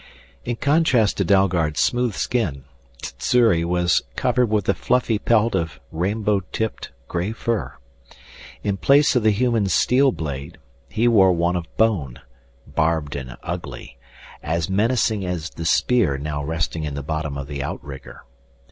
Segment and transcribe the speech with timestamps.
[0.45, 2.63] In contrast to Dalgard's smooth skin,
[3.03, 7.75] Sssuri was covered with a fluffy pelt of rainbow tipped gray fur.
[8.63, 10.57] In place of the human's steel blade,
[10.89, 12.19] he wore one of bone,
[12.65, 13.99] barbed and ugly,
[14.41, 18.23] as menacing as the spear now resting in the bottom of the outrigger.